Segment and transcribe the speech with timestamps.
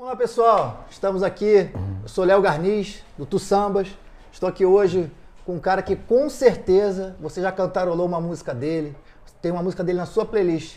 [0.00, 1.70] Olá pessoal, estamos aqui.
[2.04, 3.88] Eu sou Léo Garniz, do Tu Sambas.
[4.30, 5.10] Estou aqui hoje
[5.44, 8.94] com um cara que com certeza você já cantarolou uma música dele.
[9.42, 10.76] Tem uma música dele na sua playlist.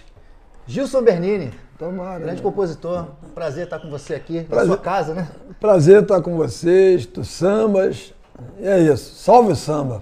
[0.65, 2.17] Gilson Bernini, Tomara.
[2.17, 2.41] grande né?
[2.41, 3.09] compositor.
[3.35, 4.67] Prazer estar com você aqui na Prazer.
[4.69, 5.29] sua casa, né?
[5.59, 8.15] Prazer estar com vocês, tu sambas.
[8.57, 9.13] E é isso.
[9.17, 10.01] Salve o samba.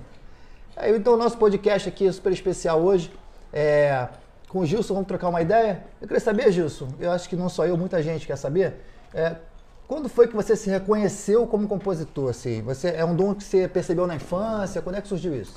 [0.78, 3.12] Aí, então, o nosso podcast aqui é super especial hoje.
[3.52, 4.08] É,
[4.48, 5.84] com o Gilson, vamos trocar uma ideia?
[6.02, 8.76] Eu queria saber, Gilson, eu acho que não só eu, muita gente quer saber.
[9.14, 9.36] É,
[9.88, 12.30] quando foi que você se reconheceu como compositor?
[12.30, 12.62] Assim?
[12.62, 14.82] Você, é um dom que você percebeu na infância?
[14.82, 15.56] Quando é que surgiu isso?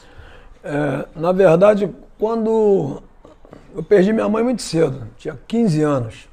[0.64, 3.02] É, na verdade, quando
[3.74, 6.28] eu perdi minha mãe muito cedo, tinha 15 anos.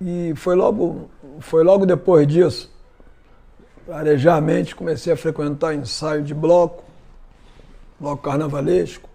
[0.00, 2.70] E foi logo, foi logo depois disso,
[3.90, 6.84] arejamente, comecei a frequentar ensaio de bloco,
[7.98, 9.08] bloco carnavalesco.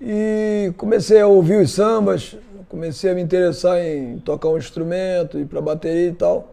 [0.00, 2.36] E comecei a ouvir os sambas,
[2.68, 6.48] comecei a me interessar em tocar um instrumento, ir para bateria e tal.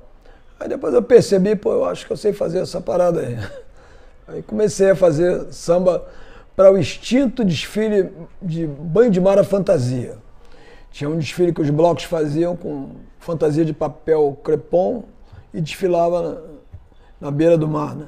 [0.59, 3.37] Aí depois eu percebi, pô, eu acho que eu sei fazer essa parada aí.
[4.27, 6.07] Aí comecei a fazer samba
[6.55, 10.17] para o extinto desfile de banho de mar à fantasia.
[10.91, 15.03] Tinha um desfile que os blocos faziam com fantasia de papel crepom
[15.53, 16.37] e desfilava na,
[17.19, 18.05] na beira do mar, né?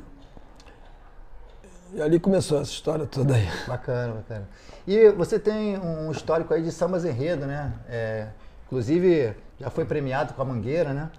[1.93, 3.47] E ali começou essa história toda aí.
[3.67, 4.47] Bacana, bacana.
[4.87, 7.73] E você tem um histórico aí de sambas enredo, né?
[7.89, 8.27] É,
[8.65, 11.09] inclusive, já foi premiado com a Mangueira, né?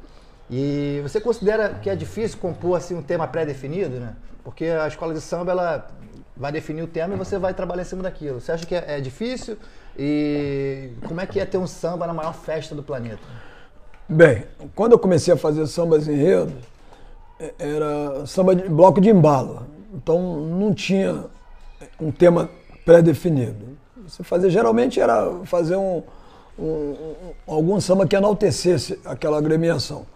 [0.51, 4.15] E você considera que é difícil compor assim um tema pré-definido, né?
[4.43, 5.89] Porque a escola de samba ela
[6.37, 8.41] vai definir o tema e você vai trabalhar em cima daquilo.
[8.41, 9.57] Você acha que é, é difícil?
[9.97, 13.23] E como é que é ter um samba na maior festa do planeta?
[14.07, 16.53] Bem, quando eu comecei a fazer sambas enredo,
[17.41, 19.67] eh, era samba de bloco de embalo.
[19.95, 21.25] Então não tinha
[21.99, 22.51] um tema
[22.85, 23.77] pré-definido.
[24.07, 26.03] Você fazia, geralmente era fazer um,
[26.59, 30.07] um- um- algum samba que enaltecesse aquela agremiação.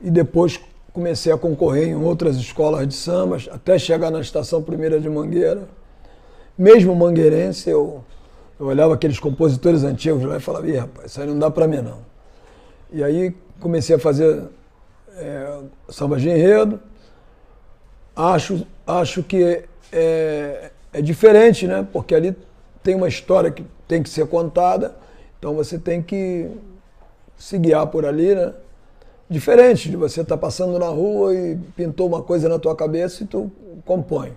[0.00, 0.60] E depois
[0.92, 5.66] comecei a concorrer em outras escolas de sambas, até chegar na Estação Primeira de Mangueira.
[6.56, 8.04] Mesmo mangueirense, eu,
[8.60, 11.66] eu olhava aqueles compositores antigos lá e falava, Ih, rapaz, isso aí não dá para
[11.66, 11.98] mim não.
[12.92, 14.44] E aí comecei a fazer
[15.16, 16.78] é, samba de enredo.
[18.14, 21.86] Acho, acho que é, é diferente, né?
[21.92, 22.34] Porque ali
[22.82, 24.94] tem uma história que tem que ser contada,
[25.38, 26.48] então você tem que
[27.36, 28.54] se guiar por ali, né?
[29.28, 33.26] Diferente de você estar passando na rua e pintou uma coisa na tua cabeça e
[33.26, 33.50] tu
[33.84, 34.32] compõe.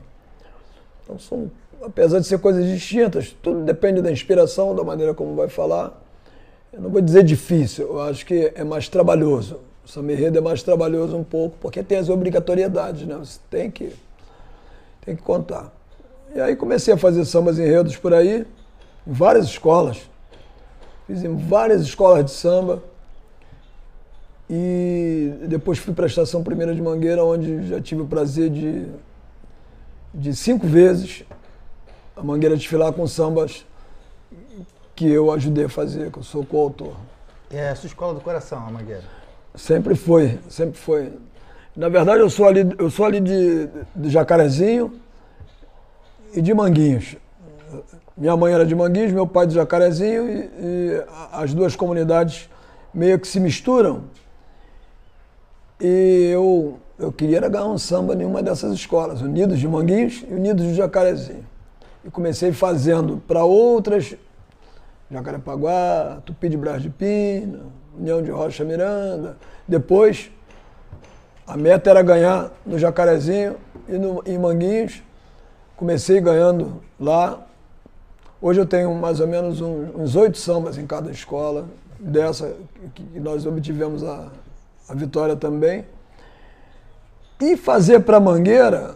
[1.03, 1.51] Então são,
[1.83, 6.01] apesar de ser coisas distintas, tudo depende da inspiração, da maneira como vai falar.
[6.73, 9.59] Eu não vou dizer difícil, eu acho que é mais trabalhoso.
[9.85, 13.15] O samba enredo é mais trabalhoso um pouco, porque tem as obrigatoriedades, né?
[13.17, 13.93] Você tem que,
[15.05, 15.76] tem que contar.
[16.35, 18.45] E aí comecei a fazer sambas enredos por aí,
[19.05, 20.09] em várias escolas.
[21.05, 22.83] Fiz em várias escolas de samba.
[24.49, 28.85] E depois fui para a Estação Primeira de Mangueira, onde já tive o prazer de,
[30.13, 31.25] de cinco vezes
[32.15, 33.65] a Mangueira desfilar com sambas
[34.95, 36.95] que eu ajudei a fazer, que eu sou coautor.
[37.51, 39.03] É a sua escola do coração, a Mangueira.
[39.53, 41.13] Sempre foi, sempre foi.
[41.75, 44.99] Na verdade, eu sou ali, eu sou ali de, de Jacarezinho
[46.33, 47.15] e de Manguinhos.
[48.15, 52.49] Minha mãe era de Manguinhos, meu pai de Jacarezinho e, e as duas comunidades
[52.93, 54.03] meio que se misturam.
[55.79, 60.25] E eu, eu queria era ganhar um samba em uma dessas escolas, Unidos de Manguinhos
[60.27, 61.45] e Unidos de Jacarezinho.
[62.03, 64.15] E comecei fazendo para outras
[65.11, 67.59] Jacarepaguá, Tupi de Brás de Pina,
[67.97, 69.37] União de Rocha Miranda.
[69.67, 70.31] Depois,
[71.45, 73.55] a meta era ganhar no Jacarezinho
[73.87, 75.01] e no, em Manguinhos.
[75.77, 77.39] Comecei ganhando lá.
[78.41, 81.65] Hoje eu tenho mais ou menos uns oito sambas em cada escola,
[81.99, 82.55] dessa
[82.95, 84.27] que que nós obtivemos a,
[84.89, 85.85] a vitória também.
[87.39, 88.95] E fazer para Mangueira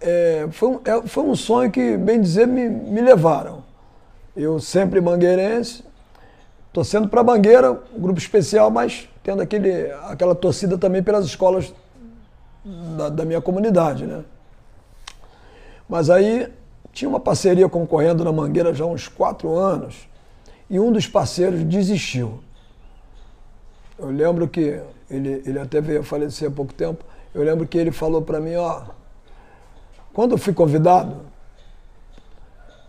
[0.00, 3.64] é, foi, um, é, foi um sonho que, bem dizer, me, me levaram.
[4.36, 5.84] Eu sempre mangueirense,
[6.72, 11.74] torcendo para Mangueira, um grupo especial, mas tendo aquele, aquela torcida também pelas escolas
[12.96, 14.24] da, da minha comunidade, né?
[15.92, 16.48] Mas aí
[16.90, 20.08] tinha uma parceria concorrendo na Mangueira já há uns quatro anos
[20.70, 22.40] e um dos parceiros desistiu.
[23.98, 24.80] Eu lembro que
[25.10, 27.04] ele, ele até veio falecer há pouco tempo.
[27.34, 28.84] Eu lembro que ele falou para mim, ó,
[30.14, 31.14] quando eu fui convidado,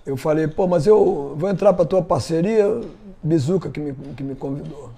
[0.06, 2.80] eu falei, pô, mas eu vou entrar para tua parceria,
[3.22, 4.92] Bizuca que me, que me convidou.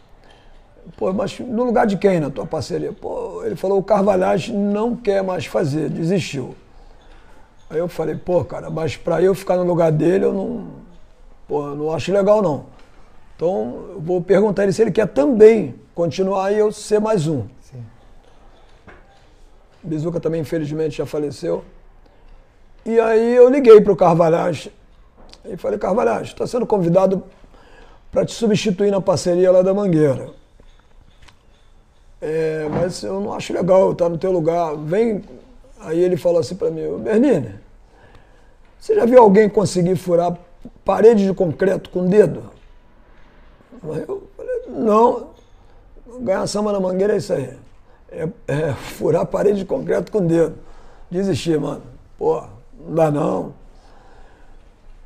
[0.96, 2.94] Pô, mas no lugar de quem na tua parceria?
[2.94, 6.56] Pô, ele falou, o Carvalhais não quer mais fazer, desistiu.
[7.70, 10.68] Aí eu falei, pô, cara, mas para eu ficar no lugar dele, eu não,
[11.48, 12.66] pô, eu não acho legal não.
[13.36, 17.44] Então eu vou perguntar ele se ele quer também continuar e eu ser mais um.
[17.62, 17.84] Sim.
[19.84, 21.64] Bizuca também, infelizmente, já faleceu.
[22.86, 24.70] E aí eu liguei para o Carvalhais
[25.44, 27.24] e falei, Carvalhais, está sendo convidado
[28.12, 30.30] para te substituir na parceria lá da Mangueira.
[32.22, 34.76] É, mas eu não acho legal estar no teu lugar.
[34.78, 35.24] Vem.
[35.86, 37.54] Aí ele falou assim para mim, Bernini,
[38.80, 40.36] você já viu alguém conseguir furar
[40.84, 42.52] parede de concreto com o dedo?
[43.84, 45.28] Eu falei, não.
[46.22, 47.54] Ganhar samba na mangueira é isso aí.
[48.12, 50.56] É, é furar parede de concreto com o dedo.
[51.12, 51.84] Desistir, mano.
[52.18, 52.44] Pô,
[52.80, 53.54] não dá não.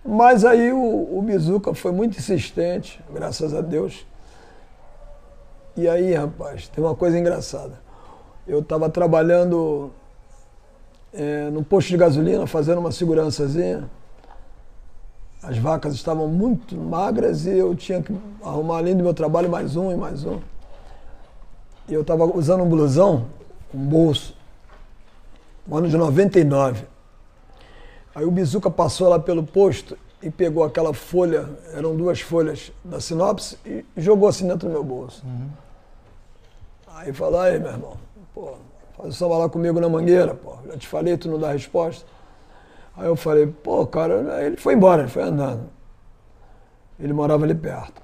[0.06, 4.06] Mas aí o, o Bizuca foi muito insistente, graças a Deus.
[5.76, 7.82] E aí, rapaz, tem uma coisa engraçada.
[8.48, 9.92] Eu estava trabalhando
[11.14, 13.90] é, no posto de gasolina, fazendo uma segurançazinha.
[15.42, 18.14] As vacas estavam muito magras e eu tinha que
[18.44, 20.40] arrumar, além do meu trabalho, mais um e mais um.
[21.88, 23.28] E eu estava usando um blusão,
[23.74, 24.36] um bolso,
[25.66, 26.86] no ano de 99.
[28.14, 33.00] Aí o Bizuca passou lá pelo posto e pegou aquela folha, eram duas folhas da
[33.00, 35.24] sinopse, e jogou assim dentro do meu bolso.
[35.26, 35.50] Uhum.
[36.88, 37.94] Aí falou, aí, meu irmão,
[38.34, 38.56] pô,
[39.00, 42.06] faz o samba lá comigo na mangueira, pô, já te falei, tu não dá resposta.
[42.98, 45.70] Aí eu falei, pô, cara, aí ele foi embora, ele foi andando.
[47.00, 48.02] Ele morava ali perto,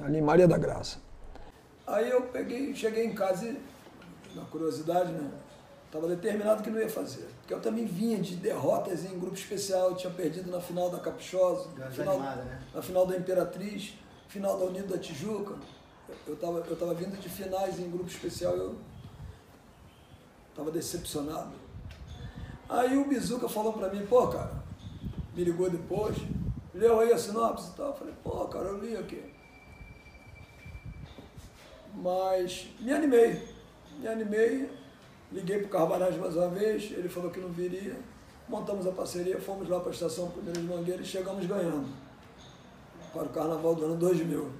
[0.00, 0.98] ali em Maria da Graça.
[1.86, 3.60] Aí eu peguei, cheguei em casa e,
[4.34, 5.30] na curiosidade, né?
[5.84, 7.28] Estava determinado que não ia fazer.
[7.40, 9.90] Porque eu também vinha de derrotas em grupo especial.
[9.90, 12.60] Eu tinha perdido na final da Caprichosa, final, animada, né?
[12.72, 13.94] na final da Imperatriz,
[14.28, 15.56] final da Unido da Tijuca.
[16.28, 18.76] Eu estava eu tava vindo de finais em grupo especial eu
[20.60, 21.52] estava decepcionado.
[22.68, 24.52] Aí o Bizuca falou para mim, pô, cara,
[25.34, 26.16] me ligou depois,
[26.74, 27.88] leu aí a sinopse e tal.
[27.88, 29.34] Eu falei, pô, cara, eu li aqui.
[31.94, 33.48] Mas me animei,
[33.98, 34.80] me animei
[35.32, 37.96] Liguei para o Carvalhais mais uma vez, ele falou que não viria.
[38.48, 41.86] Montamos a parceria, fomos lá para a estação Primeiro de Mangueira e chegamos ganhando
[43.12, 44.50] para o carnaval do ano 2000.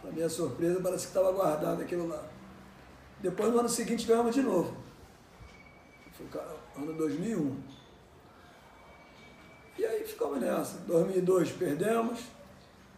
[0.00, 2.22] Para minha surpresa, parece que estava guardado aquilo lá.
[3.24, 4.76] Depois, no ano seguinte, ganhamos de novo.
[6.12, 6.26] Foi
[6.76, 7.56] ano 2001.
[9.78, 10.76] E aí ficamos nessa.
[10.80, 12.20] 2002 perdemos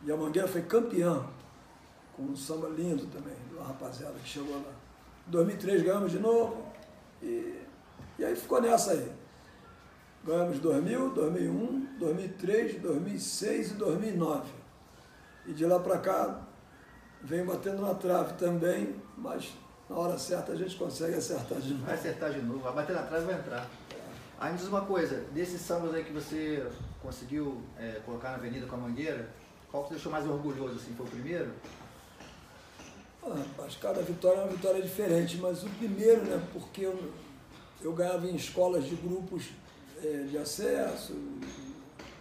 [0.02, 1.24] e a Mangueira foi campeã,
[2.16, 4.72] com um samba lindo também, uma rapaziada que chegou lá.
[5.28, 6.72] 2003 ganhamos de novo.
[7.22, 7.62] E,
[8.18, 9.12] e aí ficou nessa aí.
[10.24, 14.50] Ganhamos 2000, 2001, 2003, 2006 e 2009.
[15.46, 16.42] E de lá para cá,
[17.22, 19.54] vem batendo na trave também, mas
[19.88, 21.86] na hora certa a gente consegue acertar de novo.
[21.86, 23.68] Vai acertar de novo, vai bater na trave e vai entrar.
[24.38, 26.66] Aí me diz uma coisa, desses sambas aí que você
[27.02, 29.30] conseguiu é, colocar na Avenida com a Mangueira,
[29.70, 30.76] qual que deixou mais orgulhoso?
[30.76, 31.50] Assim, foi o primeiro?
[33.22, 37.12] Ah, acho que cada vitória é uma vitória diferente, mas o primeiro, né, porque eu,
[37.80, 39.50] eu ganhava em escolas de grupos
[40.02, 41.14] é, de acesso,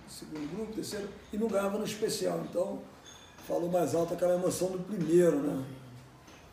[0.07, 2.41] segundo grupo, terceiro, e não ganhava no especial.
[2.49, 2.81] Então,
[3.45, 5.63] falou mais alto aquela emoção do primeiro, né?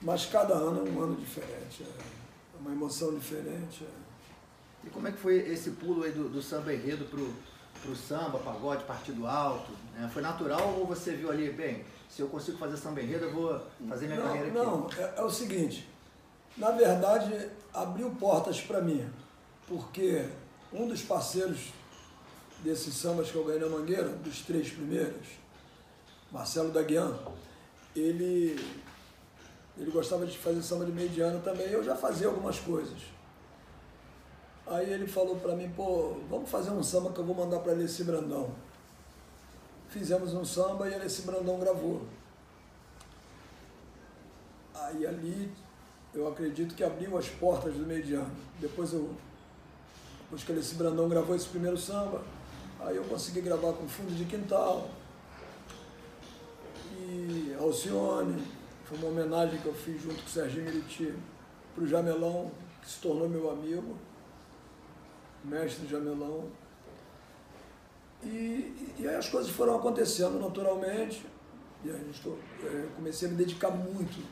[0.02, 3.84] Mas cada ano é um ano diferente, é uma emoção diferente.
[3.84, 4.87] É.
[4.87, 7.32] E como é que foi esse pulo aí do, do samba enredo pro,
[7.82, 9.70] pro samba, pagode, partido alto?
[9.94, 10.10] Né?
[10.12, 13.60] Foi natural ou você viu ali, bem, se eu consigo fazer samba enredo, eu vou
[13.88, 14.56] fazer minha não, carreira aqui.
[14.56, 15.88] Não, é, é o seguinte,
[16.56, 19.09] na verdade, abriu portas para mim,
[19.66, 20.26] porque
[20.73, 21.73] um dos parceiros
[22.62, 25.26] desses sambas que eu ganhei na Mangueira, dos três primeiros,
[26.30, 27.18] Marcelo Daguian,
[27.94, 28.59] ele,
[29.79, 32.99] ele gostava de fazer samba de meio de ano também, eu já fazia algumas coisas.
[34.67, 37.73] Aí ele falou para mim, pô, vamos fazer um samba que eu vou mandar para
[37.73, 38.50] Alessi Brandão
[39.93, 42.02] fizemos um samba e esse Brandão gravou.
[44.75, 45.52] Aí ali
[46.14, 48.35] eu acredito que abriu as portas do mediano.
[48.59, 49.11] Depois eu,
[50.23, 52.23] depois que esse Brandão gravou esse primeiro samba,
[52.81, 54.88] aí eu consegui gravar com Fundo de Quintal
[56.91, 58.62] e Alcione.
[58.92, 61.14] Foi uma homenagem que eu fiz junto com o Serginho Meriti
[61.75, 62.50] para o Jamelão,
[62.82, 63.96] que se tornou meu amigo,
[65.42, 66.44] mestre Jamelão.
[68.22, 71.25] E, e aí as coisas foram acontecendo naturalmente.
[71.82, 74.22] E aí estou, é, comecei a me dedicar muito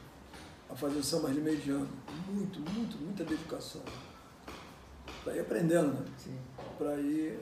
[0.68, 1.88] a fazer samba de mediano.
[2.28, 3.80] Muito, muito, muita dedicação.
[5.24, 6.04] Para ir aprendendo, né?
[6.76, 7.40] Para ir,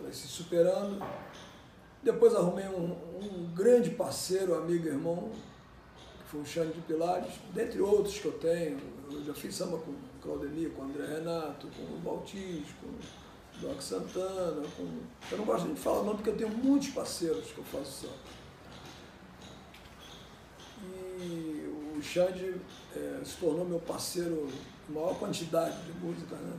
[0.00, 1.04] ir se superando.
[2.02, 5.30] Depois arrumei um, um grande parceiro, amigo, irmão,
[6.38, 8.78] o Xande de Pilares, dentre outros que eu tenho.
[9.10, 12.88] Eu já fiz samba com Claudemir, com André Renato, com o Baltis, com
[13.60, 14.82] Doc Santana, com...
[15.30, 18.34] eu não gosto de falar não porque eu tenho muitos parceiros que eu faço samba.
[21.20, 22.56] E o Xande
[22.94, 24.48] é, se tornou meu parceiro
[24.88, 26.58] em maior quantidade de música, né?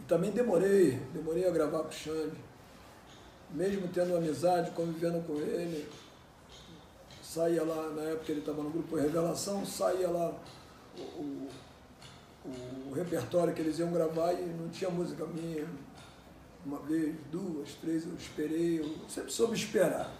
[0.00, 2.36] E também demorei, demorei a gravar com o Xande.
[3.52, 5.88] Mesmo tendo amizade, convivendo com ele,
[7.30, 10.34] saía lá, na época ele estava no grupo Revelação, saía lá
[10.98, 11.48] o, o,
[12.88, 15.64] o, repertório que eles iam gravar e não tinha música minha.
[16.66, 20.12] Uma vez, duas, três, eu esperei, eu sempre soube esperar.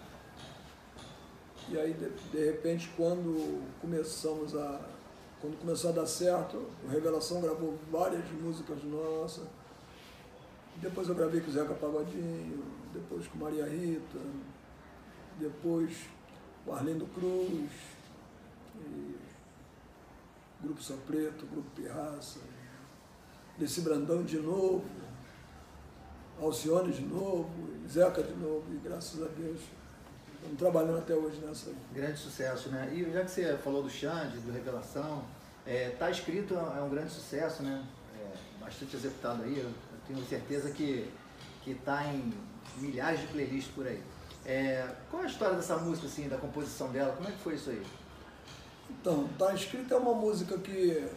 [1.69, 4.81] E aí, de, de repente, quando começamos a.
[5.41, 9.45] Quando começou a dar certo, o Revelação gravou várias músicas nossas.
[10.77, 12.63] Depois eu gravei com o Zeca Pagodinho,
[12.93, 14.19] depois com Maria Rita,
[15.39, 15.97] depois
[16.75, 17.71] Arlindo Cruz,
[20.63, 22.41] Grupo São Preto, Grupo Pirraça,
[23.59, 24.85] Desse Brandão de novo,
[26.41, 27.51] Alcione de novo,
[27.89, 29.61] Zeca de novo, e graças a Deus
[30.41, 31.71] Estamos trabalhando até hoje nessa.
[31.93, 32.91] Grande sucesso, né?
[32.95, 35.23] E já que você falou do Xande, do Revelação,
[35.67, 37.85] é, tá escrito, é um grande sucesso, né?
[38.19, 39.71] É, bastante executado aí, eu,
[40.09, 41.09] tenho certeza que
[41.63, 42.33] que está em
[42.79, 44.03] milhares de playlists por aí.
[44.45, 47.13] É, qual é a história dessa música, assim, da composição dela?
[47.15, 47.83] Como é que foi isso aí?
[48.91, 51.09] Então, Tá Escrito é uma música que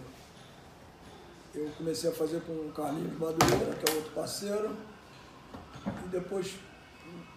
[1.55, 4.75] eu comecei a fazer com o Carlinhos Madureira, que é outro parceiro,
[6.05, 6.55] e depois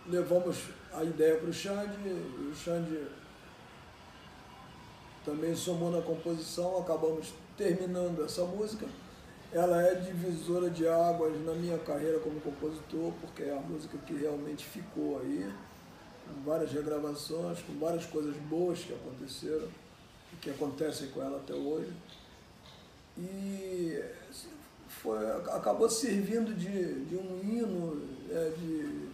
[0.06, 3.06] levamos a ideia para o Xande, e o Xande
[5.24, 8.86] também somou na composição, acabamos terminando essa música.
[9.52, 14.14] Ela é divisora de águas na minha carreira como compositor, porque é a música que
[14.14, 15.52] realmente ficou aí,
[16.26, 19.68] com várias regravações, com várias coisas boas que aconteceram
[20.32, 21.92] e que acontecem com ela até hoje.
[23.18, 24.02] E
[24.88, 29.06] foi, acabou servindo de, de um hino, é, de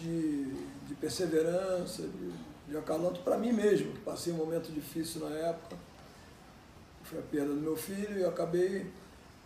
[0.00, 0.44] de,
[0.86, 2.32] de perseverança, de,
[2.68, 5.76] de acalanto para mim mesmo, que passei um momento difícil na época.
[7.04, 8.86] Foi a perda do meu filho e acabei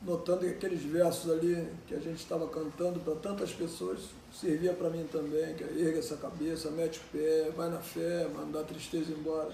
[0.03, 4.01] notando que aqueles versos ali que a gente estava cantando para tantas pessoas
[4.33, 8.29] servia para mim também, que é erga essa cabeça, mete o pé, vai na fé,
[8.35, 9.53] manda a tristeza embora.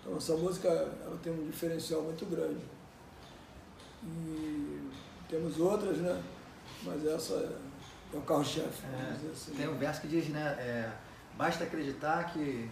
[0.00, 2.60] Então essa música ela tem um diferencial muito grande.
[4.04, 4.90] E
[5.28, 6.22] temos outras, né?
[6.84, 7.72] Mas essa é
[8.14, 8.84] é o carro-chefe.
[8.86, 9.54] É, assim.
[9.54, 10.56] Tem um verso que diz, né?
[10.58, 10.90] É,
[11.36, 12.70] basta acreditar que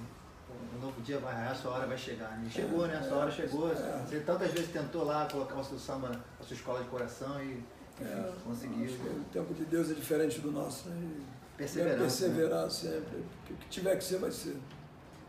[0.74, 2.38] um novo dia vai raiar, a sua hora vai chegar.
[2.44, 2.96] E chegou, né?
[2.96, 3.70] A sua hora chegou.
[3.70, 3.74] É.
[3.74, 7.62] Você tantas vezes tentou lá colocar o seu samba na sua escola de coração e
[8.00, 8.86] é, conseguiu.
[8.86, 10.88] o tempo de Deus é diferente do nosso.
[10.88, 11.20] Né?
[11.56, 11.98] Perseverar.
[11.98, 12.70] Perseverar né?
[12.70, 13.18] sempre.
[13.18, 14.56] O que tiver que ser, vai ser.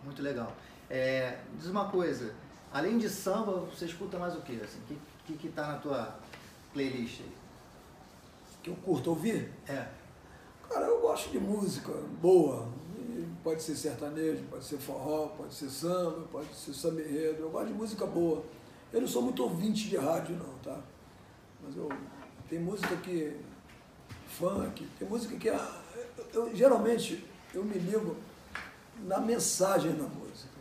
[0.03, 0.55] Muito legal.
[0.89, 2.33] É, diz uma coisa,
[2.71, 4.59] além de samba, você escuta mais o quê?
[4.63, 6.19] Assim, o que, que, que tá na tua
[6.73, 7.31] playlist aí?
[8.63, 9.51] Que eu curto ouvir?
[9.67, 9.87] É.
[10.69, 12.67] Cara, eu gosto de música boa.
[13.43, 17.41] Pode ser sertanejo, pode ser forró, pode ser samba, pode ser samba enredo.
[17.41, 18.43] Eu gosto de música boa.
[18.93, 20.79] Eu não sou muito ouvinte de rádio não, tá?
[21.63, 21.89] Mas eu
[22.51, 23.33] tem música que
[24.27, 25.57] funk, tem música que eu,
[26.33, 28.17] eu, geralmente eu me ligo
[29.05, 30.59] na mensagem da música.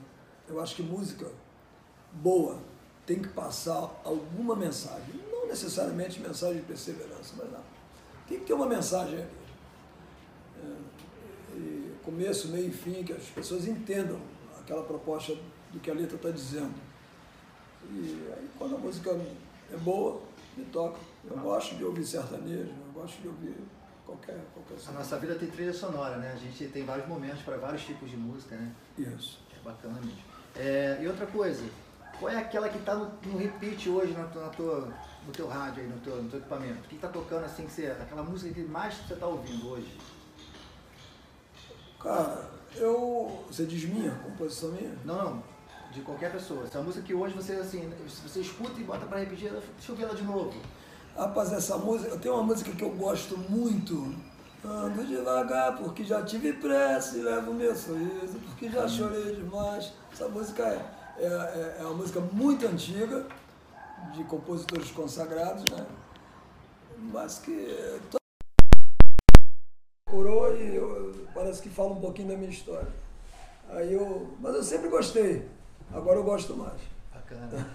[0.49, 1.27] Eu acho que música
[2.13, 2.61] boa
[3.05, 7.65] tem que passar alguma mensagem, não necessariamente mensagem de perseverança, mas não.
[8.29, 9.27] Tem que ter uma mensagem
[11.53, 14.21] ali começo, meio e fim, que as pessoas entendam
[14.61, 15.37] aquela proposta
[15.73, 16.75] do que a letra está dizendo.
[17.91, 19.11] E aí, quando a música
[19.73, 20.21] é boa,
[20.61, 20.99] me toca.
[21.25, 23.57] Eu gosto de ouvir sertanejo, eu gosto de ouvir
[24.07, 26.33] qualquer, qualquer A nossa vida tem trilha sonora, né?
[26.33, 28.73] A gente tem vários momentos para vários tipos de música, né?
[28.99, 29.41] Isso.
[29.57, 30.19] É bacana mesmo.
[30.57, 31.63] É, e outra coisa,
[32.19, 34.95] qual é aquela que está no, no, repeat hoje na tua, na tua,
[35.27, 36.85] no teu rádio, aí, no, teu, no teu equipamento?
[36.85, 39.97] O que está tocando assim, que você, aquela música que mais você está ouvindo hoje?
[42.01, 43.45] Cara, eu.
[43.49, 44.95] Você diz minha, composição minha?
[45.05, 45.60] Não, não.
[45.93, 46.65] De qualquer pessoa.
[46.65, 47.93] Essa música que hoje você assim,
[48.23, 50.55] você escuta e bota pra repetir, deixa eu ver ela de novo.
[51.17, 54.15] Rapaz, essa música, tem uma música que eu gosto muito.
[54.65, 59.93] Ando devagar porque já tive pressa e levo meu sorriso, porque já chorei demais.
[60.13, 60.85] Essa música é,
[61.19, 63.27] é, é, é uma música muito antiga,
[64.15, 65.87] de compositores consagrados, né?
[66.99, 67.77] Mas que
[70.09, 72.89] coroa e eu, parece que fala um pouquinho da minha história.
[73.69, 75.49] Aí eu, mas eu sempre gostei.
[75.93, 76.81] Agora eu gosto mais.
[77.13, 77.67] Bacana.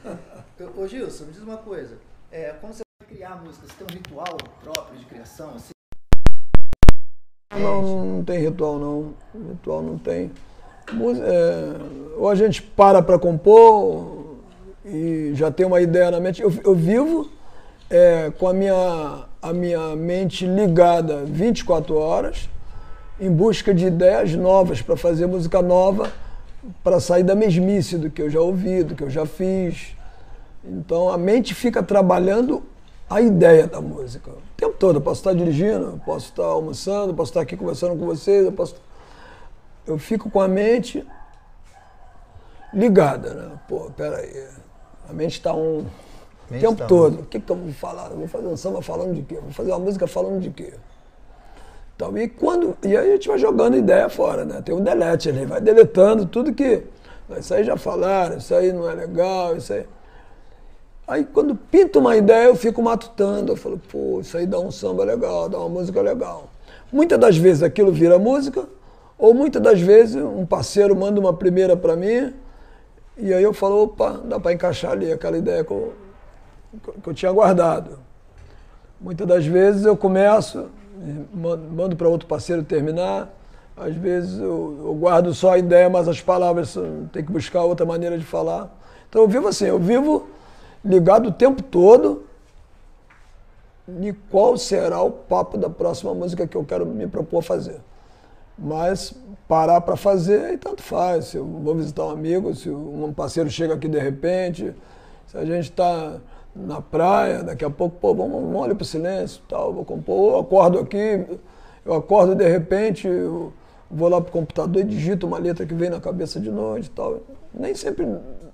[0.78, 1.98] Ô Gilson, me diz uma coisa.
[2.32, 5.52] É, quando você vai criar música, você tem um ritual próprio de criação?
[5.56, 5.72] Assim?
[7.54, 9.14] Não, não tem ritual não.
[9.50, 10.32] Ritual não tem.
[10.88, 14.38] É, ou a gente para para compor
[14.86, 16.42] e já tem uma ideia na mente.
[16.42, 17.30] Eu, eu vivo
[17.90, 22.50] é, com a minha, a minha mente ligada 24 horas,
[23.20, 26.12] em busca de ideias novas para fazer música nova,
[26.84, 29.96] para sair da mesmice do que eu já ouvi, do que eu já fiz.
[30.64, 32.64] Então a mente fica trabalhando
[33.10, 34.32] a ideia da música.
[34.32, 37.56] O tempo todo, eu posso estar dirigindo, eu posso estar almoçando, eu posso estar aqui
[37.56, 38.76] conversando com vocês, eu posso.
[39.86, 41.06] Eu fico com a mente
[42.74, 43.60] ligada, né?
[43.68, 44.48] Pô, peraí.
[45.08, 45.86] A mente está um.
[46.50, 47.18] O tempo tá todo.
[47.18, 47.22] Um...
[47.22, 48.10] O que, que eu vou falar?
[48.10, 49.36] Eu vou fazer um samba falando de quê?
[49.36, 50.74] vou fazer uma música falando de quê?
[51.96, 54.62] Então, e, quando, e aí a gente vai jogando ideia fora, né?
[54.62, 56.84] Tem um delete ali, vai deletando tudo que.
[57.40, 59.86] Isso aí já falaram, isso aí não é legal, isso aí.
[61.08, 63.54] Aí quando pinta uma ideia, eu fico matutando.
[63.54, 66.50] Eu falo, pô, isso aí dá um samba legal, dá uma música legal.
[66.92, 68.66] Muitas das vezes aquilo vira música,
[69.18, 72.34] ou muitas das vezes um parceiro manda uma primeira para mim,
[73.18, 75.94] e aí eu falo, opa, dá para encaixar ali aquela ideia que eu,
[77.02, 78.00] que eu tinha guardado.
[79.00, 80.70] Muitas das vezes eu começo,
[81.34, 83.30] mando para outro parceiro terminar.
[83.76, 86.78] Às vezes eu, eu, guardo só a ideia, mas as palavras
[87.12, 88.74] tem que buscar outra maneira de falar.
[89.10, 90.28] Então eu vivo assim, eu vivo
[90.84, 92.24] ligado o tempo todo
[93.88, 97.80] de qual será o papo da próxima música que eu quero me propor fazer.
[98.58, 99.14] Mas
[99.48, 101.26] parar para fazer, e tanto faz.
[101.26, 104.74] Se eu vou visitar um amigo, se um parceiro chega aqui de repente,
[105.28, 106.18] se a gente está
[106.56, 110.34] na praia, daqui a pouco, pô, vamos, vamos olhar para o silêncio, tal, vou compor,
[110.34, 111.26] eu acordo aqui,
[111.86, 113.52] eu acordo de repente, eu
[113.92, 116.90] vou lá para o computador e digito uma letra que vem na cabeça de noite
[116.90, 117.22] tal.
[117.54, 118.08] Nem sempre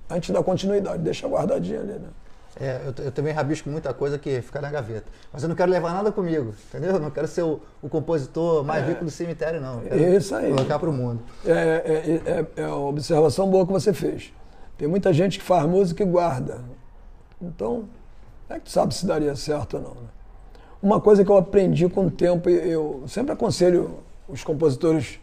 [0.10, 2.10] a gente dá continuidade, deixa guardadinha ali, né?
[2.60, 5.06] É, eu, eu, também rabisco muita coisa que fica na gaveta.
[5.32, 6.92] Mas eu não quero levar nada comigo, entendeu?
[6.92, 9.82] Eu não quero ser o, o compositor mais é, rico do cemitério, não.
[9.84, 10.52] Eu isso aí.
[10.52, 11.24] Colocar para o mundo.
[11.46, 14.34] É, é, é, é, uma observação boa que você fez.
[14.78, 16.62] Tem muita gente que faz música e guarda.
[17.42, 17.86] Então,
[18.50, 19.90] é que sabe se daria certo ou não.
[19.92, 20.08] Né?
[20.82, 25.20] Uma coisa que eu aprendi com o tempo, eu sempre aconselho os compositores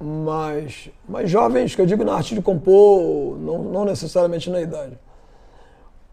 [0.00, 4.98] mais, mais jovens, que eu digo na arte de compor, não, não necessariamente na idade,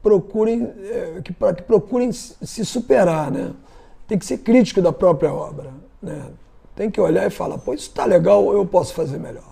[0.02, 3.54] procurem, é, que, para que procurem se superar, né?
[4.08, 6.32] Tem que ser crítico da própria obra, né?
[6.76, 9.51] Tem que olhar e falar, pô, isso está legal, eu posso fazer melhor.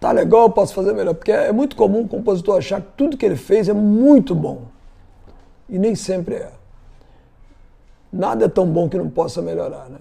[0.00, 1.14] Tá legal, eu posso fazer melhor.
[1.14, 4.62] Porque é muito comum o compositor achar que tudo que ele fez é muito bom.
[5.68, 6.52] E nem sempre é.
[8.12, 9.98] Nada é tão bom que não possa melhorar, né?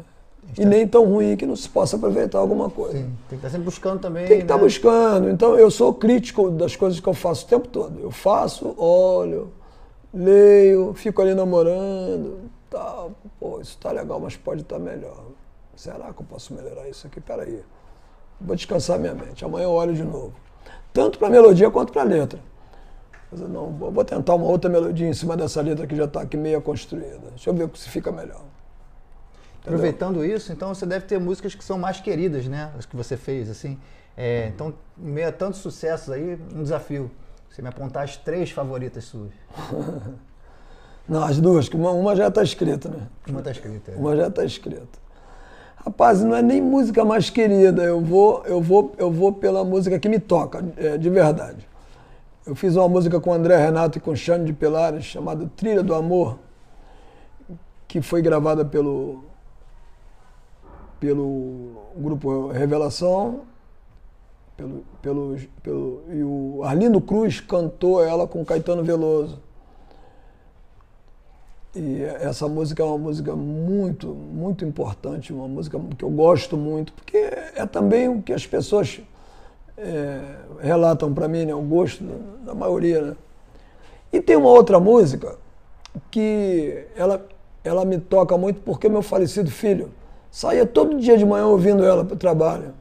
[0.58, 2.97] E nem tão ruim que não se possa aproveitar alguma coisa.
[2.97, 4.27] Sim, tem que estar sempre buscando também.
[4.27, 4.63] Tem que estar né?
[4.63, 5.29] buscando.
[5.29, 7.99] Então eu sou crítico das coisas que eu faço o tempo todo.
[7.99, 9.51] Eu faço, olho,
[10.13, 12.51] leio, fico ali namorando.
[12.69, 13.08] Tá,
[13.39, 15.23] pô, isso tá legal, mas pode estar melhor.
[15.75, 17.19] Será que eu posso melhorar isso aqui?
[17.19, 17.63] Peraí
[18.43, 19.43] vou descansar minha mente.
[19.43, 20.34] Amanhã eu olho de novo.
[20.91, 22.39] Tanto para a melodia quanto para a letra.
[23.32, 26.62] não, vou tentar uma outra melodia em cima dessa letra que já está aqui meio
[26.62, 27.29] construída.
[27.29, 28.41] Deixa eu ver se fica melhor.
[29.60, 29.79] Entendeu?
[29.79, 32.71] Aproveitando isso, então você deve ter músicas que são mais queridas, né?
[32.77, 33.79] As que você fez, assim.
[34.15, 37.10] É, então, em meio a tantos sucessos aí, um desafio.
[37.49, 39.32] Você me apontar as três favoritas suas.
[41.08, 43.08] Não, as duas, que uma, uma já está escrita, né?
[43.27, 43.91] Uma está escrita.
[43.91, 43.95] É.
[43.95, 45.03] Uma já está escrita.
[45.86, 50.00] Rapaz, não é nem música mais querida, eu vou, eu vou, eu vou pela música
[50.00, 51.67] que me toca, é, de verdade.
[52.46, 55.93] Eu fiz uma música com André Renato e com Xande de Pilares, chamada Trilha do
[55.93, 56.39] Amor,
[57.86, 59.26] que foi gravada pelo,
[61.02, 63.41] pelo grupo Revelação,
[64.56, 69.38] pelo, pelo, pelo, e o Arlindo Cruz cantou ela com Caetano Veloso.
[71.75, 76.93] E essa música é uma música muito, muito importante, uma música que eu gosto muito,
[76.93, 79.01] porque é também o que as pessoas
[79.75, 80.21] é,
[80.62, 82.03] relatam para mim, né, o gosto
[82.45, 83.01] da, maioria.
[83.01, 83.15] Né?
[84.12, 85.36] E tem uma outra música
[86.12, 87.25] que ela,
[87.63, 89.89] ela me toca muito porque meu falecido filho
[90.29, 92.71] saía todo dia de manhã ouvindo ela para o trabalho.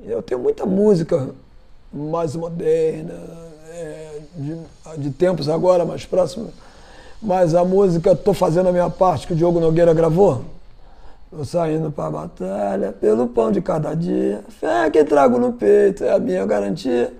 [0.00, 1.34] Eu tenho muita música
[1.92, 3.20] mais moderna,
[3.70, 6.54] é, de, de tempos agora mais próximos
[7.20, 10.44] mas a música Tô Fazendo a Minha Parte, que o Diogo Nogueira gravou.
[11.30, 14.42] Tô saindo pra batalha pelo pão de cada dia.
[14.48, 17.12] Fé que trago no peito, é a minha garantia.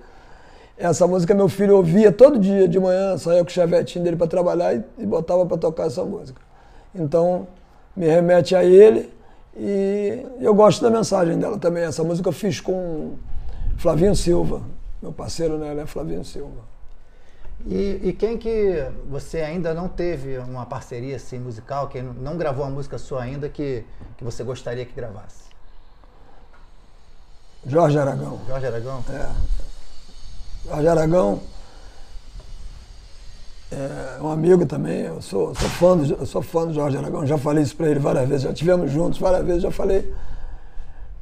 [0.77, 4.27] Essa música meu filho ouvia todo dia de manhã, saía com o chavetinho dele para
[4.27, 6.41] trabalhar e, e botava para tocar essa música.
[6.95, 7.47] Então,
[7.95, 9.11] me remete a ele
[9.55, 11.83] e eu gosto da mensagem dela também.
[11.83, 13.11] Essa música eu fiz com
[13.77, 14.61] Flavinho Silva,
[15.01, 15.71] meu parceiro, né?
[15.71, 16.68] Ele é Flavinho Silva.
[17.65, 22.63] E, e, quem que você ainda não teve uma parceria assim, musical, quem não gravou
[22.63, 23.83] uma música sua ainda que,
[24.17, 25.49] que você gostaria que gravasse?
[27.65, 28.39] Jorge Aragão.
[28.47, 29.03] Jorge Aragão?
[29.09, 29.29] É.
[30.69, 31.41] Jorge Aragão
[33.71, 37.25] é um amigo também, eu sou, sou, fã do, eu sou fã do Jorge Aragão,
[37.25, 40.11] já falei isso para ele várias vezes, já tivemos juntos várias vezes, já falei.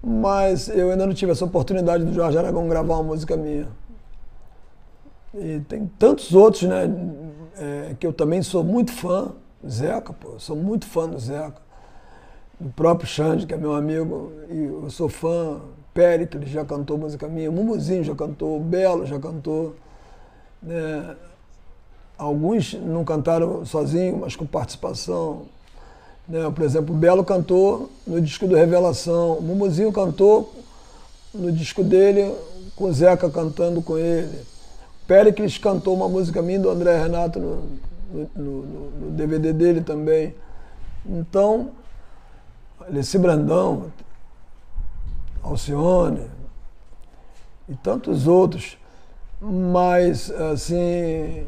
[0.01, 3.67] Mas eu ainda não tive essa oportunidade do Jorge Aragão gravar uma música minha.
[5.33, 6.89] E tem tantos outros, né?
[7.57, 9.31] É, que eu também sou muito fã.
[9.67, 11.61] Zeca, pô, sou muito fã do Zeca.
[12.59, 15.59] Do próprio Xande, que é meu amigo, e eu sou fã.
[15.93, 19.75] Péricles já cantou música minha, Mumuzinho já cantou, Belo já cantou.
[20.61, 21.15] Né?
[22.17, 25.43] Alguns não cantaram sozinho, mas com participação.
[26.27, 26.49] Né?
[26.53, 30.53] Por exemplo, Belo cantou no disco do Revelação, Mumuzinho cantou
[31.33, 32.31] no disco dele,
[32.75, 34.39] com o Zeca cantando com ele.
[35.07, 37.63] Péricles cantou uma música minha do André Renato no,
[38.11, 40.35] no, no, no DVD dele também.
[41.05, 41.71] Então,
[42.85, 43.91] Alessi Brandão,
[45.41, 46.29] Alcione
[47.69, 48.77] e tantos outros.
[49.39, 51.45] Mas, assim,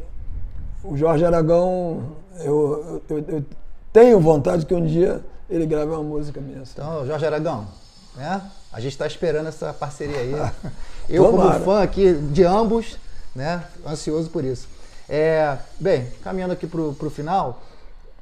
[0.84, 3.46] o Jorge Aragão, eu, eu, eu
[3.92, 6.62] tenho vontade que um dia ele grave uma música minha.
[6.62, 7.68] Então, Jorge Aragão,
[8.16, 8.42] né?
[8.72, 10.34] A gente está esperando essa parceria aí.
[11.10, 11.54] Eu, Tomara.
[11.54, 13.00] como fã aqui de ambos,
[13.36, 13.64] né?
[13.86, 14.68] Ansioso por isso.
[15.08, 17.62] É, bem, caminhando aqui para o final,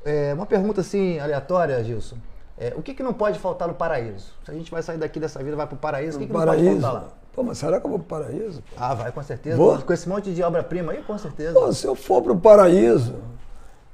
[0.06, 2.17] é, uma pergunta assim aleatória, Gilson.
[2.58, 4.34] É, o que, que não pode faltar no paraíso?
[4.43, 6.34] Se a gente vai sair daqui dessa vida, vai para o paraíso, o que, que
[6.34, 6.63] paraíso.
[6.63, 7.13] não pode faltar lá?
[7.34, 8.63] Pô, mas será que eu vou para o paraíso?
[8.63, 8.76] Pô?
[8.76, 9.58] Ah, vai, com certeza.
[9.58, 9.78] Vou?
[9.78, 11.54] Com esse monte de obra-prima aí, com certeza.
[11.54, 13.15] Pô, se eu for para o paraíso,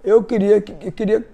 [0.02, 1.28] eu queria, eu queria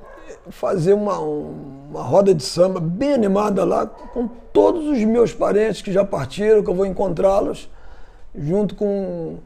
[0.50, 5.92] fazer uma, uma roda de samba bem animada lá, com todos os meus parentes que
[5.92, 7.70] já partiram, que eu vou encontrá-los,
[8.36, 9.38] junto com.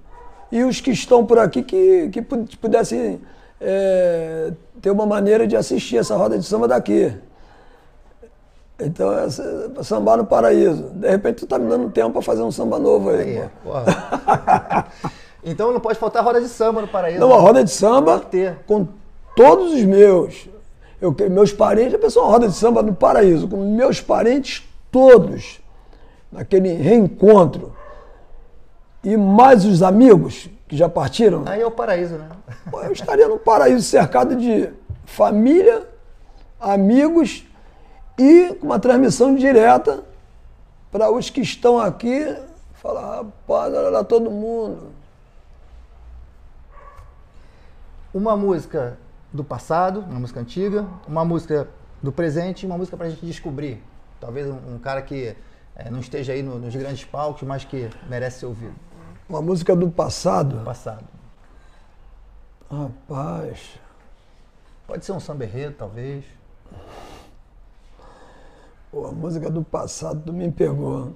[0.53, 3.19] E os que estão por aqui que, que pudessem
[3.59, 7.11] é, ter uma maneira de assistir essa roda de samba daqui.
[8.79, 10.91] Então, é sambar no paraíso.
[10.91, 13.39] De repente, tu tá me dando tempo para fazer um samba novo aí.
[13.39, 13.49] aí
[15.43, 17.19] então não pode faltar roda de samba no paraíso.
[17.19, 18.21] Não, uma roda de samba
[18.67, 18.87] com
[19.35, 20.47] todos os meus.
[21.01, 24.61] Eu, meus parentes, a pessoa uma roda de samba no paraíso, com meus parentes
[24.91, 25.59] todos,
[26.31, 27.73] naquele reencontro.
[29.03, 31.43] E mais os amigos que já partiram.
[31.45, 32.29] Aí é o paraíso, né?
[32.71, 34.69] Eu estaria no paraíso cercado de
[35.05, 35.87] família,
[36.59, 37.45] amigos
[38.17, 40.03] e uma transmissão direta
[40.91, 42.35] para os que estão aqui
[42.75, 44.91] falar, rapaz, olha lá todo mundo.
[48.13, 48.97] Uma música
[49.31, 51.67] do passado, uma música antiga, uma música
[52.01, 53.81] do presente e uma música para a gente descobrir.
[54.19, 55.35] Talvez um, um cara que
[55.75, 58.75] é, não esteja aí no, nos grandes palcos, mas que merece ser ouvido.
[59.33, 60.59] Uma música do passado?
[60.59, 61.03] Do passado.
[62.69, 63.79] Rapaz.
[64.85, 66.23] Pode ser um samba talvez.
[68.91, 71.13] Pô, a música do passado tu me pegou.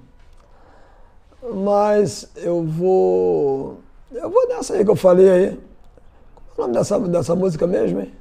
[1.62, 3.78] Mas eu vou.
[4.10, 5.60] Eu vou nessa aí que eu falei aí.
[6.56, 8.12] Qual é o nome dessa, dessa música mesmo, hein?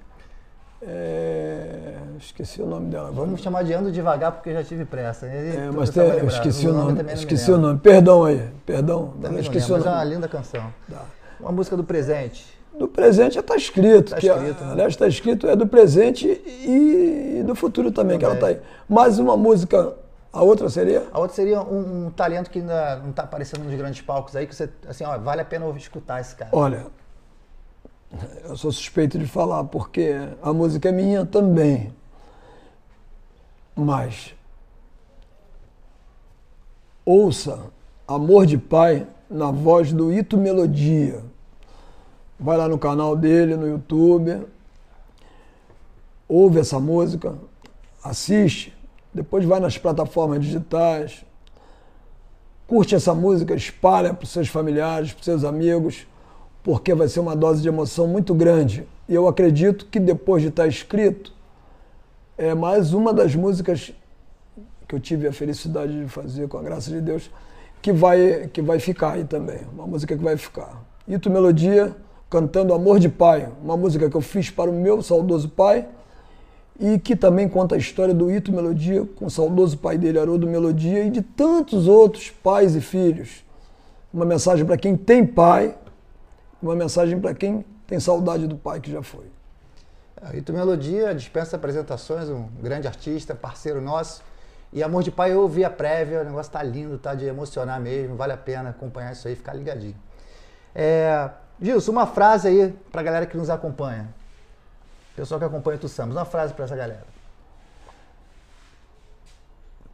[0.79, 3.11] É, esqueci o nome dela.
[3.11, 5.25] Vamos chamar de Ando Devagar porque eu já tive pressa.
[5.25, 6.93] É, mas tem, eu esqueci o nome.
[6.93, 7.79] nome esqueci o nome.
[7.79, 8.49] Perdão aí.
[8.65, 9.13] Perdão.
[9.21, 9.85] Também esqueci lembro, o nome.
[9.85, 10.73] Mas é uma linda canção.
[10.89, 11.05] Tá.
[11.39, 12.57] Uma música do presente.
[12.77, 14.11] Do presente já está escrito.
[14.11, 14.71] Tá escrito né?
[14.71, 18.19] Aliás, está escrito é do presente e do futuro também, também.
[18.19, 18.59] que ela está aí.
[18.87, 19.95] Mais uma música,
[20.31, 21.03] a outra seria?
[21.11, 24.45] A outra seria um, um talento que ainda não está aparecendo nos grandes palcos aí,
[24.45, 26.51] que você, assim, ó, vale a pena escutar esse cara.
[26.53, 26.85] Olha,
[28.47, 31.93] eu sou suspeito de falar, porque a música é minha também.
[33.77, 34.33] Mas
[37.05, 37.59] ouça
[38.07, 41.23] Amor de Pai na voz do Ito Melodia.
[42.39, 44.47] Vai lá no canal dele, no YouTube,
[46.27, 47.35] ouve essa música,
[48.03, 48.73] assiste,
[49.13, 51.23] depois vai nas plataformas digitais,
[52.65, 56.07] curte essa música, espalha para os seus familiares, para os seus amigos,
[56.63, 58.87] porque vai ser uma dose de emoção muito grande.
[59.07, 61.36] E eu acredito que depois de estar escrito,
[62.37, 63.91] é mais uma das músicas
[64.87, 67.29] que eu tive a felicidade de fazer, com a graça de Deus,
[67.81, 69.61] que vai, que vai ficar aí também.
[69.73, 70.83] Uma música que vai ficar.
[71.07, 71.95] Ito Melodia
[72.29, 75.87] cantando Amor de Pai, uma música que eu fiz para o meu saudoso pai
[76.79, 80.45] e que também conta a história do Ito Melodia com o saudoso pai dele, Haroldo
[80.45, 83.43] Melodia, e de tantos outros pais e filhos.
[84.13, 85.75] Uma mensagem para quem tem pai,
[86.61, 89.25] uma mensagem para quem tem saudade do pai que já foi.
[90.21, 94.23] É, Ito Melodia dispensa apresentações, um grande artista, parceiro nosso.
[94.73, 97.79] E Amor de Pai eu ouvi a prévia, o negócio tá lindo, tá de emocionar
[97.79, 99.95] mesmo, vale a pena acompanhar isso aí, ficar ligadinho.
[100.75, 101.29] É,
[101.61, 104.09] Gilson, uma frase aí para a galera que nos acompanha.
[105.15, 107.05] Pessoal que acompanha o Tussamos, uma frase para essa galera.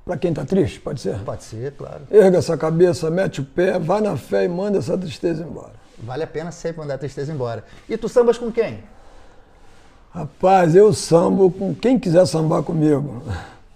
[0.04, 1.18] Para quem está triste, pode ser?
[1.20, 2.02] Pode ser, claro.
[2.12, 5.72] Erga essa cabeça, mete o pé, vai na fé e manda essa tristeza embora.
[5.98, 7.64] Vale a pena sempre mandar a tristeza embora.
[7.88, 8.84] E tu sambas com quem?
[10.14, 13.24] Rapaz, eu sambo com quem quiser sambar comigo.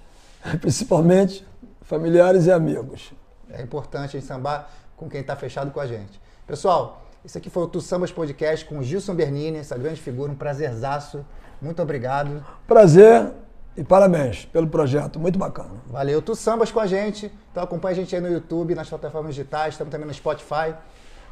[0.62, 1.44] Principalmente
[1.82, 3.12] familiares e amigos.
[3.50, 6.22] É importante a gente sambar com quem está fechado com a gente.
[6.46, 10.32] Pessoal, esse aqui foi o Tu Sambas Podcast com o Gilson Bernini, essa grande figura,
[10.32, 11.26] um prazerzaço.
[11.60, 12.46] Muito obrigado.
[12.68, 13.32] Prazer
[13.76, 15.82] e parabéns pelo projeto, muito bacana.
[15.88, 16.22] Valeu.
[16.22, 17.32] Tu Sambas com a gente.
[17.52, 20.76] Então acompanha a gente aí no YouTube, nas plataformas digitais, estamos também no Spotify.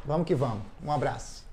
[0.04, 0.62] Vamos que vamos.
[0.84, 1.45] Um abraço.